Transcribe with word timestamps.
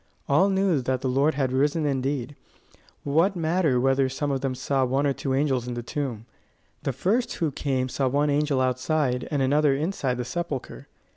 All 0.27 0.49
knew 0.49 0.81
that 0.81 1.01
the 1.01 1.07
Lord 1.07 1.35
had 1.35 1.51
risen 1.51 1.85
indeed: 1.85 2.35
what 3.03 3.35
matter 3.35 3.79
whether 3.79 4.09
some 4.09 4.31
of 4.31 4.41
them 4.41 4.55
saw 4.55 4.83
one 4.83 5.05
or 5.05 5.13
two 5.13 5.35
angels 5.35 5.67
in 5.67 5.75
the 5.75 5.83
tomb? 5.83 6.25
The 6.81 6.91
first 6.91 7.33
who 7.33 7.51
came 7.51 7.87
saw 7.87 8.07
one 8.07 8.31
angel 8.31 8.59
outside 8.61 9.27
and 9.29 9.43
another 9.43 9.75
inside 9.75 10.17
the 10.17 10.25
sepulchre. 10.25 10.87